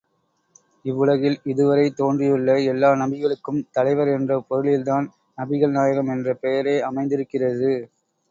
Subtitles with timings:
[0.85, 5.07] இவ்வுலகில் இதுவரை தோன்றியுள்ள எல்லா நபிகளுக்கும் தலைவர் என்ற பொருளில்தான்,
[5.37, 7.71] நபிகள் நாயகம் என்ற பெயரே அமைந்திருக்கிறது.